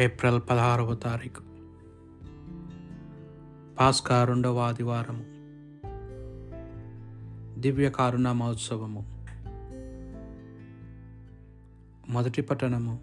April 0.00 0.40
పదహారవ 0.50 0.94
తారీఖు. 0.94 1.42
పాస్కా 3.80 4.24
రెండవ 4.24 4.58
ఆదివారము. 4.58 5.24
దివ్య 7.60 7.90
కారుణ 7.90 8.32
మహోత్సవము 8.32 9.26
మొదటి 12.08 12.42
పట్టణము 12.42 12.98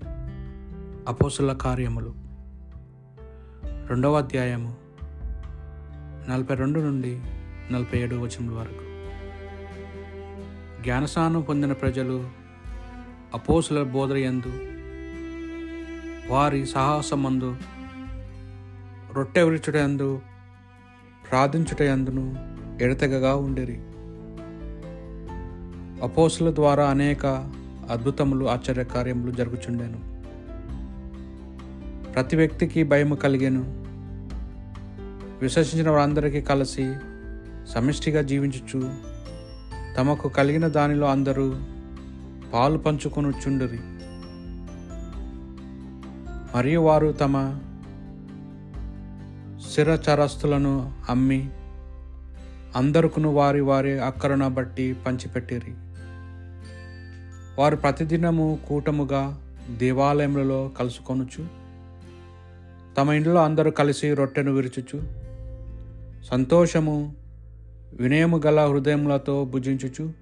అపోసుల 1.08 1.54
కార్యములు. 1.54 2.14
రెండవ 3.64 4.18
అధ్యాయము 4.18 4.76
నలభై 6.30 6.56
రెండు 6.56 6.80
నుండి 6.80 7.22
నలభై 7.74 8.00
ఏడు 8.00 8.16
వచనముల 8.16 8.60
వరకు. 8.60 8.84
జ్ఞానస్నానం 10.84 11.42
పొందిన 11.42 11.72
ప్రజలు 11.72 12.30
అపోసుల 13.34 13.84
బోధయందు 13.84 14.77
వారి 16.30 16.66
సాహసమందు 16.66 17.56
రొట్టె 19.16 19.44
విరుచుటయందు 19.44 20.22
ప్రార్థించుటయందును 21.30 22.36
ఎడతెగగా 22.84 23.36
ఉండేరి. 23.36 23.82
అపోసుల 26.04 26.56
ద్వారా 26.56 26.90
అనేక 26.90 27.26
అద్భుతములు 27.92 28.50
ఆశ్చర్యకార్యములు 28.50 29.32
జరుగుచుండెను. 29.32 30.18
ప్రతి 32.14 32.36
వ్యక్తికి 32.36 32.84
భయము 32.84 33.16
కలిగాను. 33.16 33.64
విశ్వసించిన 35.42 35.90
వారందరికీ 35.90 36.42
కలిసి 36.42 36.96
సమిష్టిగా 37.68 38.22
జీవించుచు 38.22 38.94
తమకు 39.98 40.30
కలిగిన 40.30 40.68
దానిలో 40.68 41.08
అందరూ 41.08 41.54
పాలు 42.54 42.78
పంచుకొనుచుండిరి. 42.78 43.80
మరియు 46.58 46.82
వారు 46.82 47.12
తమ 47.12 47.60
స్థిరచరస్తులను 49.70 50.92
అమ్మి 51.10 51.50
అందరుకును 52.76 53.34
వారి 53.34 53.62
వారి 53.62 54.00
అక్కరణ 54.00 54.48
బట్టి 54.48 54.96
పంచిపెట్టిరి. 55.08 55.72
వారు 57.62 57.76
ప్రతిదినము 57.76 58.60
కూటముగా 58.70 59.42
దేవాలయములలో 59.78 60.72
కలుసుకొనుచు 60.80 61.46
తమ 62.98 63.12
ఇంట్లో 63.14 63.44
అందరూ 63.44 63.72
కలిసి 63.72 64.14
రొట్టెను 64.14 64.52
విరుచుచు 64.52 65.02
సంతోషము 66.24 67.14
వినయము 67.94 68.42
గల 68.46 68.66
హృదయములతో 68.66 69.46
భుజించుచు 69.46 70.14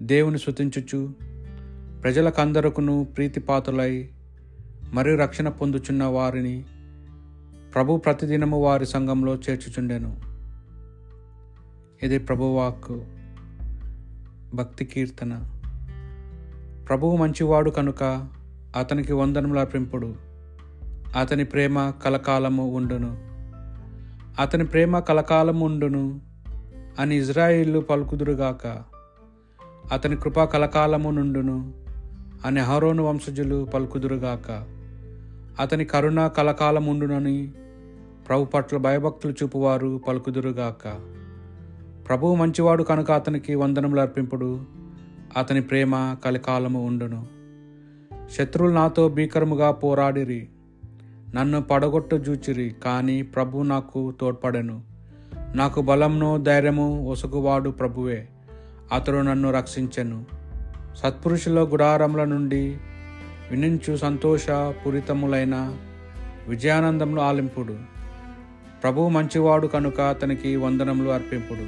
దేవుని 0.00 0.38
శుతించుచు 0.38 1.10
ప్రజలకందరకును 2.02 3.06
ప్రీతిపాతులై 3.16 4.08
మరియు 4.92 5.16
రక్షణ 5.16 5.48
పొందుచున్న 5.48 6.04
వారిని 6.04 6.64
ప్రభు 7.74 7.96
ప్రతిదినము 7.96 8.64
వారి 8.64 8.86
సంఘంలో 8.86 9.34
చేర్చుచుండెను. 9.34 10.20
ఇది 12.02 12.18
ప్రభువాక్కు 12.18 13.04
భక్తి 14.54 14.84
కీర్తన. 14.84 15.50
ప్రభువు 16.88 17.16
మంచివాడు 17.16 17.70
కనుక 17.70 18.28
అతనికి 18.76 19.12
వందనముల 19.12 19.58
అర్పింపుడు. 19.58 20.14
అతని 21.18 21.44
ప్రేమ 21.44 21.90
కలకాలము 21.90 22.76
ఉండును. 22.76 23.18
అతని 24.42 24.64
ప్రేమ 24.64 24.98
కలకాలము 24.98 25.66
ఉండును 25.66 26.20
అని 26.98 27.16
ఇజ్రాయిల్లు 27.16 27.78
పలుకుదురుగాక. 27.78 28.82
అతని 29.92 30.16
కృప 30.16 30.44
కలకాలము 30.44 31.10
నుండును 31.10 31.74
అని 32.44 32.60
హరోను 32.60 33.02
వంశజులు 33.02 33.64
పలుకుదురుగాక. 33.74 34.75
అతని 35.60 35.84
కరుణ 35.84 36.26
కలకాలముండునని 36.26 37.52
ప్రభు 38.28 38.44
పట్ల 38.44 38.76
భయభక్తులు 38.76 39.32
చూపువారు 39.32 40.00
పలుకుదురుగాక. 40.08 40.88
ప్రభువు 42.08 42.34
మంచివాడు 42.34 42.82
కనుక 42.82 43.10
అతనికి 43.10 43.54
వందనములు 43.54 44.00
అర్పింపుడు 44.00 44.60
అతని 45.36 45.60
ప్రేమ 45.60 46.16
కలకాలము 46.24 46.86
ఉండును. 46.86 47.26
శత్రువులు 48.30 48.74
నాతో 48.74 49.08
భీకరముగా 49.08 49.70
పోరాడిరి 49.70 50.48
నన్ను 51.34 51.62
పడగొట్టు 51.62 52.16
జూచిరి 52.16 52.74
కానీ 52.84 53.22
ప్రభు 53.22 53.62
నాకు 53.62 54.14
తోడ్పడెను. 54.20 54.82
నాకు 55.54 55.80
బలంను 55.80 56.42
ధైర్యము 56.42 57.08
ఒసుగువాడు 57.10 57.70
ప్రభువే 57.70 58.28
అతడు 58.92 59.16
నన్ను 59.16 59.52
రక్షించెను. 59.52 60.24
సత్పురుషుల 60.96 61.64
గుడారముల 61.72 62.24
నుండి 62.24 62.76
వినించు 63.50 63.96
సంతోష 63.96 64.46
పూరితములైన 64.50 65.76
విజయానందములు 66.48 67.20
ఆలింపుడు. 67.20 67.76
ప్రభు 68.82 69.08
మంచివాడు 69.08 69.66
కనుక 69.66 70.00
అతనికి 70.00 70.56
వందనములు 70.56 71.10
అర్పింపుడు. 71.10 71.66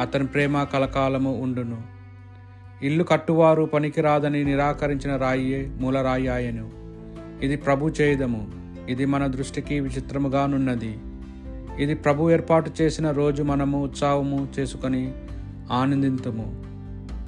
అతని 0.00 0.26
ప్రేమ 0.26 0.62
కలకాలము 0.62 1.32
ఉండును. 1.42 1.82
ఇల్లు 2.82 3.04
కట్టువారు 3.04 3.62
పనికిరాదని 3.62 4.44
నిరాకరించిన 4.44 5.16
రాయి 5.16 5.70
మూలరాయి 5.80 6.28
ఆయను 6.28 6.70
ఇది 7.42 7.56
ప్రభు 7.56 7.88
చేయదము. 7.88 8.52
ఇది 8.88 9.04
మన 9.04 9.26
దృష్టికి 9.26 9.80
విచిత్రముగానున్నది 9.80 10.98
ఇది 11.78 11.94
ప్రభు 11.94 12.30
ఏర్పాటు 12.30 12.70
చేసిన 12.80 13.10
రోజు 13.10 13.42
మనము 13.42 13.82
ఉత్సాహము 13.82 14.48
చేసుకొని 14.58 15.12
ఆనందింతము. 15.72 16.64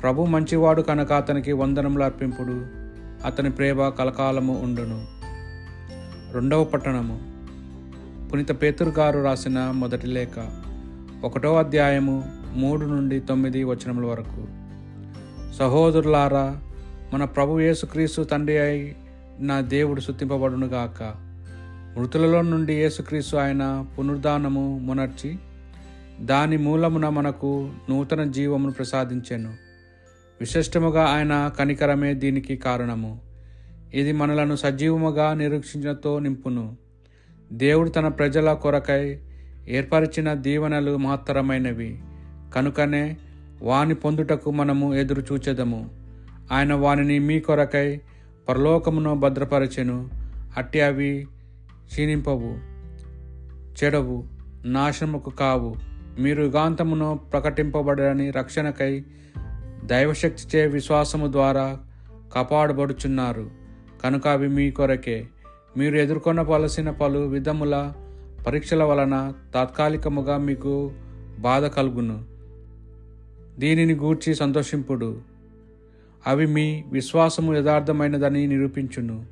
ప్రభు 0.03 0.25
మంచివాడు 0.25 0.82
కనుక 0.82 1.12
అతనికి 1.12 1.53
వందనములు 1.53 2.03
అర్పింపుడు. 2.03 2.75
అతని 3.25 3.50
ప్రేమ 3.50 3.88
కలకాలము 3.88 4.60
ఉండును. 4.60 5.06
రెండవ 6.32 6.65
పట్టణము. 6.65 7.37
పునీత 8.28 8.62
పేతురు 8.62 8.88
గారు 8.88 9.21
రాసిన 9.21 9.71
మొదటి 9.71 10.06
లేఖ 10.06 10.47
ఒకటో 11.25 11.56
అధ్యాయము 11.56 12.25
మూడు 12.55 12.87
నుండి 12.87 13.21
తొమ్మిది 13.21 13.65
వచనముల 13.65 14.06
వరకు. 14.06 14.47
సహోదరులారా 15.53 16.60
మన 17.15 17.25
ప్రభు 17.25 17.60
యేసుక్రీస్తు 17.60 18.22
తండ్రి 18.22 18.59
అయి 18.59 18.97
నా 19.41 19.60
దేవుడు 19.60 20.00
శుద్ధింపబడునుగాక 20.00 21.15
మృతులలో 21.99 22.43
నుండి 22.43 22.75
యేసుక్రీస్తు 22.75 23.37
ఆయన 23.37 23.87
పునరుద్ధానము 23.99 24.78
మునర్చి 24.82 25.38
దాని 26.21 26.56
మూలమున 26.56 27.09
మనకు 27.09 27.71
నూతన 27.91 28.25
జీవమును 28.25 28.72
ప్రసాదించెను. 28.72 29.66
విశిష్టముగా 30.41 31.05
ఆయన 31.05 31.51
కనికరమే 31.59 32.15
దీనికి 32.15 32.57
కారణము. 32.57 33.21
ఇది 33.95 34.13
మనలను 34.13 34.57
సజీవముగా 34.57 35.35
నిరీక్షించతో 35.35 36.19
నింపును. 36.19 36.77
దేవుడు 37.53 37.91
తన 37.91 38.09
ప్రజల 38.09 38.53
కొరకై 38.53 39.19
ఏర్పరిచిన 39.69 40.33
దీవెనలు 40.33 40.97
మహత్తరమైనవి. 40.97 41.99
కనుకనే 42.55 43.17
వాని 43.63 43.95
పొందుటకు 43.95 44.51
మనము 44.51 44.95
ఎదురు 44.95 45.23
చూచెదము 45.33 45.91
ఆయన 46.53 46.75
వానిని 46.75 47.19
మీ 47.19 47.41
కొరకై 47.41 48.01
పరలోకమును 48.49 49.15
భద్రపరచెను. 49.15 50.11
అట్టి 50.57 50.81
అవి 50.81 51.27
క్షీణింపవు 51.87 52.59
చెడవు 53.85 54.25
నాశనముకు 54.65 55.31
కావు. 55.31 55.77
మీరు 56.19 56.43
యుగాంతమును 56.43 57.21
ప్రకటింపబడని 57.33 58.31
రక్షణకై 58.31 59.05
దైవశక్తిచే 59.87 60.67
విశ్వాసము 60.67 61.33
ద్వారా 61.33 61.79
కాపాడబడుచున్నారు. 62.35 63.51
కనుక 64.05 64.29
అవి 64.29 64.49
మీ 64.49 64.71
కొరకే. 64.71 65.27
మీరు 65.77 65.97
ఎదుర్కొనవలసిన 65.97 66.91
పలు 66.91 67.19
విధముల 67.19 67.93
పరీక్షల 68.47 68.85
వలన 68.85 69.33
తాత్కాలికముగా 69.55 70.37
మీకు 70.37 70.93
బాధ 71.39 71.65
కలుగును. 71.65 72.25
దీనిని 73.59 73.94
గూర్చి 73.94 74.35
సంతోషింపుడు. 74.35 75.21
అవి 76.27 76.47
మీ 76.47 76.85
విశ్వాసము 76.93 77.56
యథార్థమైనదని 77.56 78.47
నిరూపించును. 78.47 79.25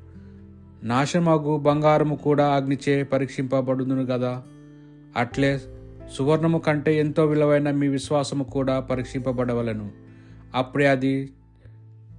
నాశనమగు 0.83 1.57
బంగారము 1.57 2.15
కూడా 2.15 2.47
అగ్నిచే 2.47 3.03
పరీక్షింపబడును 3.03 4.01
గదా. 4.03 4.43
అట్లే 5.17 5.61
సువర్ణము 6.17 6.57
కంటే 6.57 6.99
ఎంతో 6.99 7.25
విలువైన 7.25 7.71
మీ 7.71 7.87
విశ్వాసము 7.87 8.43
కూడా 8.43 8.79
పరీక్షింపబడవలను. 8.79 10.04
అప్పుడే 10.55 10.87
అది 10.87 11.29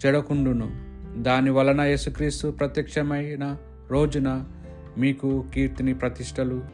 చెడకుండును. 0.06 0.70
దాని 1.22 1.50
వలన 1.50 1.80
యేసుక్రీస్తు 1.80 2.48
ప్రత్యక్షమైన 2.48 3.56
రోజున 3.90 4.44
మీకు 4.98 5.44
కీర్తిని 5.54 5.94
ప్రతిష్టలు 5.94 6.64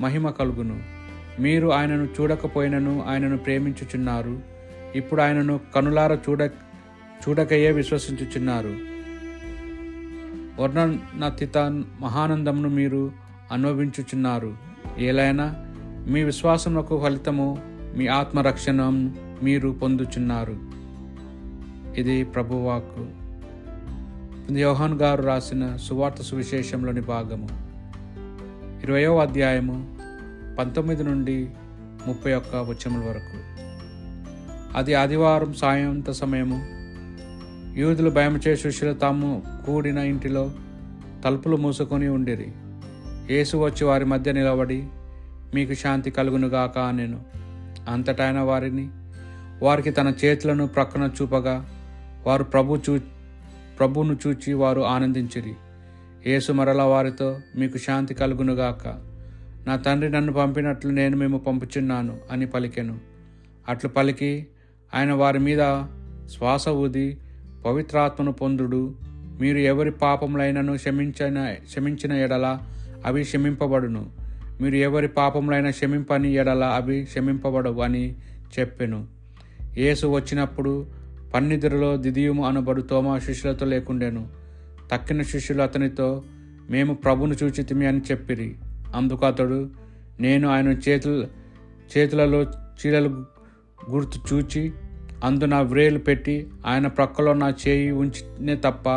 మహిమ 0.00 0.30
కలుగును. 0.30 0.82
మీరు 1.40 1.68
ఆయనను 1.68 2.04
చూడకపోయినను 2.04 3.02
ఆయనను 3.02 3.38
ప్రేమించుచున్నారు. 3.38 4.40
ఇప్పుడు 4.94 5.22
ఆయనను 5.22 5.60
కనులార 5.74 6.14
చూడ 6.14 6.42
చూడకయే 7.28 7.70
విశ్వసించుచున్నారు. 7.70 8.74
వర్ణనతిత 10.62 11.58
మహానందమును 12.00 12.68
మీరు 12.68 13.12
అనుభవించుచున్నారు. 13.52 14.56
ఏలైనా 14.98 15.54
మీ 16.08 16.22
విశ్వాసములకు 16.22 17.00
ఫలితము 17.02 17.58
మీ 17.96 18.06
ఆత్మరక్షణ 18.06 18.82
మీరు 19.42 19.68
పొందుచున్నారు. 19.68 20.71
ఇది 21.98 22.24
ప్రభువాకు 22.24 23.06
యోహాన్ 24.52 24.94
గారు 24.94 25.22
రాసిన 25.22 25.76
సువార్త 25.76 26.22
సువిశేషంలోని 26.22 27.00
భాగము. 27.00 27.48
ఇరవయో 28.84 29.18
అధ్యాయము 29.18 29.96
పంతొమ్మిది 30.58 31.02
నుండి 31.02 31.50
ముప్పై 32.06 32.34
ఒక్క 32.34 32.56
వచ్చముల 32.56 33.08
వరకు. 33.08 33.38
అది 34.78 34.94
ఆదివారం 34.94 35.52
సాయంత 35.52 36.10
సమయము. 36.10 36.66
యూదులు 37.80 38.10
భయమచే 38.10 38.56
శిష్యులు 38.56 38.94
తాము 38.94 39.42
కూడిన 39.66 39.98
ఇంటిలో 39.98 40.50
తలుపులు 41.24 41.56
మూసుకొని 41.56 42.08
ఉండిరి. 42.08 42.52
యేసు 43.34 43.56
వచ్చి 43.56 43.84
వారి 43.84 44.04
మధ్య 44.04 44.32
నిలబడి 44.32 44.86
మీకు 45.54 45.74
శాంతి 45.74 46.10
కలుగునుగాక 46.10 46.78
నేను 46.78 47.20
అంతటైన 47.88 48.38
వారిని 48.38 48.88
వారికి 49.62 49.90
తన 49.90 50.12
చేతులను 50.24 50.66
ప్రక్కన 50.66 51.10
చూపగా 51.22 51.68
వారు 52.26 52.44
ప్రభు 52.44 52.78
చూ 52.90 52.98
ప్రభును 53.78 54.18
చూచి 54.26 54.52
వారు 54.52 54.80
ఆనందించిరి. 54.80 55.54
యేసు 56.30 56.52
మరల 56.52 56.82
వారితో 56.82 57.40
మీకు 57.56 57.78
శాంతి 57.78 58.14
కలుగునుగాక 58.14 58.86
నా 59.66 59.76
తండ్రి 59.76 60.10
నన్ను 60.10 60.32
పంపినట్లు 60.32 60.90
నేను 60.90 61.16
మేము 61.16 61.38
పంపుచున్నాను 61.38 62.18
అని 62.30 62.46
పలికెను. 62.46 62.98
అట్లు 63.68 63.90
పలికి 63.90 64.46
ఆయన 64.94 65.12
వారి 65.12 65.38
మీద 65.38 65.58
శ్వాస 66.26 66.68
ఊది 66.68 67.18
పవిత్రాత్మను 67.66 68.32
పొందుడు. 68.32 68.94
మీరు 69.40 69.58
ఎవరి 69.58 69.90
పాపములైనను 69.90 70.76
క్షమించిన 70.76 71.52
క్షమించిన 71.52 72.12
ఎడల 72.12 72.58
అవి 73.06 73.22
క్షమింపబడును. 73.22 74.10
మీరు 74.60 74.74
ఎవరి 74.74 75.08
పాపములైన 75.08 75.70
క్షమింపని 75.70 76.32
ఎడల 76.32 76.64
అవి 76.64 77.04
క్షమింపబడవు 77.04 77.80
అని 77.80 78.14
చెప్పెను. 78.58 79.06
యేసు 79.78 80.06
వచ్చినప్పుడు 80.06 81.01
పన్నిదిరిలో 81.34 81.96
దిదియుము 81.96 82.46
అనబడు 82.46 82.82
తోమా 82.82 83.18
శిష్యులతో 83.18 83.66
లేకుండెను. 83.66 84.28
తక్కిన 84.92 85.22
శిష్యులు 85.22 85.62
అతనితో 85.62 86.22
మేము 86.70 86.94
ప్రభును 86.94 87.34
చూచితిమి 87.42 87.86
అని 87.86 87.98
చెప్పిరి. 87.98 88.54
అందుకు 88.94 89.26
అతడు 89.26 89.70
నేను 90.20 90.48
ఆయన 90.48 90.68
చేతుల 90.68 91.26
చేతులలో 91.98 92.42
చీలలు 92.42 93.24
గుర్తు 93.90 94.34
చూచి 94.34 94.72
అందు 95.24 95.44
నా 95.44 95.60
వ్రేలు 95.60 95.98
పెట్టి 95.98 96.46
ఆయన 96.66 96.86
ప్రక్కలో 96.86 97.32
నా 97.32 97.54
చేయి 97.68 97.90
ఉంచినే 97.90 98.56
తప్ప 98.56 98.88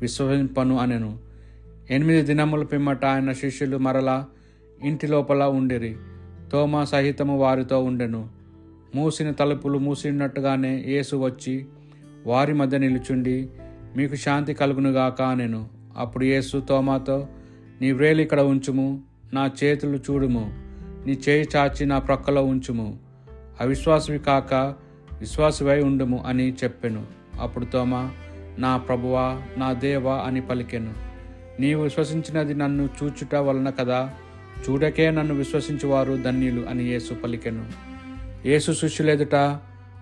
విశ్వసింపను 0.00 0.78
అనెను. 0.78 1.18
ఎనిమిది 1.90 2.22
దినముల 2.22 2.64
పిమ్మట 2.64 3.04
ఆయన 3.04 3.32
శిష్యులు 3.32 3.76
మరలా 3.76 4.26
ఇంటి 4.84 5.06
లోపల 5.06 5.44
ఉండిరి. 5.44 5.96
తోమా 6.52 6.84
సహితము 6.84 7.38
వారితో 7.38 7.84
ఉండెను. 7.84 8.28
మూసిన 8.94 9.30
తలుపులు 9.30 9.78
మూసినట్టుగానే 9.78 10.84
యేసు 10.86 11.16
వచ్చి 11.16 11.66
వారి 12.26 12.54
మధ్య 12.54 12.78
నిలుచుండి 12.78 13.50
మీకు 13.96 14.14
శాంతి 14.14 14.54
కలుగునుగాక 14.54 15.22
నేను 15.22 15.68
అప్పుడు 15.96 16.24
యేసు 16.24 16.62
తోమాతో 16.68 17.28
నీ 17.80 17.92
వ్రేలు 17.92 18.22
ఇక్కడ 18.22 18.40
ఉంచుము 18.40 19.02
నా 19.34 19.50
చేతులు 19.64 19.96
చూడుము 19.96 20.52
నీ 21.06 21.18
చేయి 21.28 21.48
చాచి 21.56 21.86
నా 21.86 21.98
ప్రక్కలో 21.98 22.44
ఉంచుము 22.44 22.98
అవిశ్వాసవి 23.60 24.18
కాక 24.18 24.54
విశ్వాసవై 25.20 25.82
ఉండుము 25.82 26.22
అని 26.26 26.52
చెప్పెను. 26.52 27.06
అప్పుడు 27.40 27.64
తోమా 27.64 28.10
నా 28.58 28.76
ప్రభువా 28.76 29.42
నా 29.56 29.72
దేవా 29.72 30.14
అని 30.14 30.40
పలికెను. 30.40 30.92
నీవు 31.60 31.82
విశ్వసించినది 31.82 32.54
నన్ను 32.54 32.88
చూచుట 33.02 33.34
వలన 33.34 33.70
కదా 33.70 34.10
చూడకే 34.70 35.10
నన్ను 35.10 35.34
విశ్వసించువారు 35.34 36.22
ధన్యులు 36.22 36.66
అని 36.66 36.84
యేసు 36.84 37.14
పలికెను. 37.14 37.66
యేసు 38.46 38.72
శిష్యులెదుట 38.72 39.34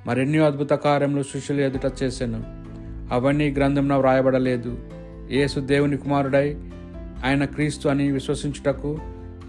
మరెన్నో 0.06 0.46
అద్భుత 0.46 0.70
కార్యములు 0.70 1.22
శిష్యులు 1.22 1.60
ఎదుట 1.60 1.92
చేశాను 2.02 2.44
అవన్నీ 3.14 3.50
గ్రంథంలో 3.50 3.98
వ్రాయబడలేదు. 3.98 4.78
యేసు 5.30 5.60
దేవుని 5.60 5.96
కుమారుడై 5.96 6.56
ఆయన 7.24 7.44
క్రీస్తు 7.44 7.88
అని 7.88 8.12
విశ్వసించుటకు 8.12 8.98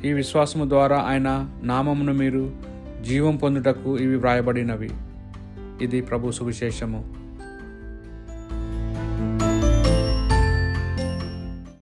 ఈ 0.06 0.14
విశ్వాసము 0.14 0.70
ద్వారా 0.70 0.98
ఆయన 0.98 1.50
నామమును 1.64 2.14
మీరు 2.14 2.52
జీవం 3.02 3.36
పొందుటకు 3.36 3.98
ఇవి 3.98 4.16
వ్రాయబడినవి. 4.16 4.90
ఇది 5.82 6.02
ప్రభు 6.02 6.32
సువిశేషము. 6.32 7.21